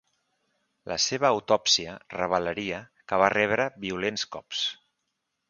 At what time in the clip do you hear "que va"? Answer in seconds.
3.13-3.31